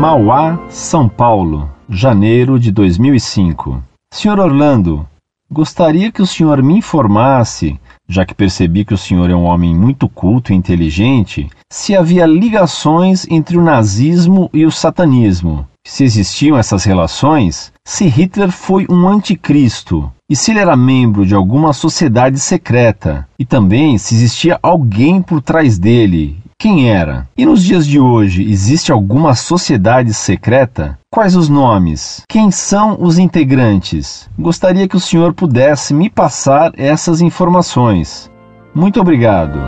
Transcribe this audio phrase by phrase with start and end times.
[0.00, 3.82] Mauá, São Paulo, janeiro de 2005.
[4.10, 5.06] Senhor Orlando,
[5.52, 7.78] gostaria que o senhor me informasse,
[8.08, 12.24] já que percebi que o senhor é um homem muito culto e inteligente, se havia
[12.24, 15.66] ligações entre o nazismo e o satanismo.
[15.86, 21.34] Se existiam essas relações, se Hitler foi um anticristo e se ele era membro de
[21.34, 27.26] alguma sociedade secreta, e também se existia alguém por trás dele quem era?
[27.38, 30.98] E nos dias de hoje, existe alguma sociedade secreta?
[31.10, 32.20] Quais os nomes?
[32.28, 34.28] Quem são os integrantes?
[34.38, 38.30] Gostaria que o senhor pudesse me passar essas informações.
[38.74, 39.58] Muito obrigado.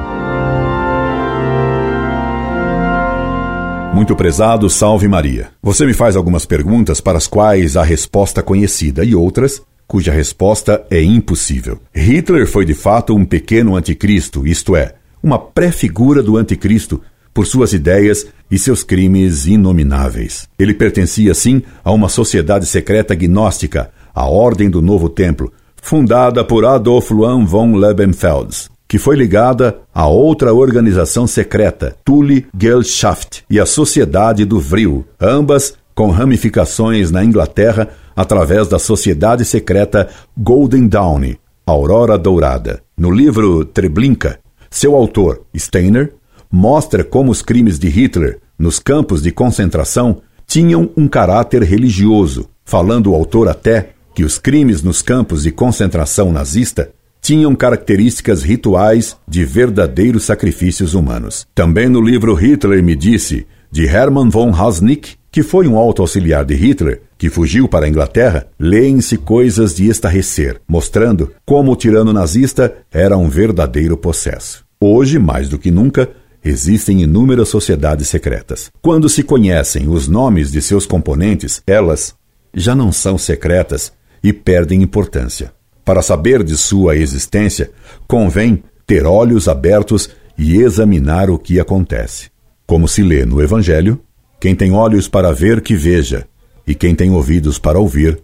[3.95, 5.49] Muito prezado, salve Maria.
[5.63, 10.87] Você me faz algumas perguntas para as quais a resposta conhecida e outras cuja resposta
[10.91, 11.79] é impossível.
[11.95, 17.01] Hitler foi de fato um pequeno anticristo, isto é, uma pré-figura do anticristo
[17.33, 20.49] por suas ideias e seus crimes inomináveis.
[20.59, 26.65] Ele pertencia, sim, a uma sociedade secreta gnóstica, a Ordem do Novo Templo, fundada por
[26.65, 33.65] Adolf Luan von Lebenfeld, que foi ligada a outra organização secreta, Thule Gesellschaft, e a
[33.65, 41.35] Sociedade do Vril, ambas com ramificações na Inglaterra através da sociedade secreta Golden Dawn,
[41.67, 42.83] Aurora Dourada.
[42.97, 44.39] No livro Treblinka,
[44.73, 46.15] seu autor, Steiner,
[46.51, 53.11] mostra como os crimes de Hitler nos campos de concentração tinham um caráter religioso, falando
[53.11, 59.45] o autor até que os crimes nos campos de concentração nazista tinham características rituais de
[59.45, 61.47] verdadeiros sacrifícios humanos.
[61.55, 66.45] Também no livro Hitler me disse, de Hermann von Hasnick, que foi um alto auxiliar
[66.45, 72.13] de Hitler, que fugiu para a Inglaterra, leem-se coisas de estarrecer, mostrando como o tirano
[72.13, 74.63] nazista era um verdadeiro possesso.
[74.79, 76.11] Hoje, mais do que nunca,
[76.45, 78.71] existem inúmeras sociedades secretas.
[78.83, 82.15] Quando se conhecem os nomes de seus componentes, elas
[82.53, 83.91] já não são secretas
[84.23, 85.51] e perdem importância.
[85.83, 87.71] Para saber de sua existência,
[88.07, 92.31] convém ter olhos abertos e examinar o que acontece.
[92.67, 93.99] Como se lê no Evangelho,
[94.43, 96.27] quem tem olhos para ver, que veja,
[96.67, 98.21] e quem tem ouvidos para ouvir,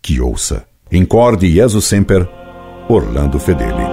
[0.00, 0.64] que ouça.
[0.92, 2.24] Incorde Jesus Semper,
[2.88, 3.85] Orlando Fedeli.